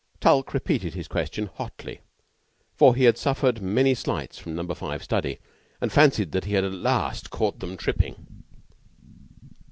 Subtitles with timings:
[0.19, 2.01] Tulke repeated his question hotly,
[2.75, 5.37] for he had suffered many slights from Number Five study,
[5.79, 8.15] and fancied that he had at last caught them tripping.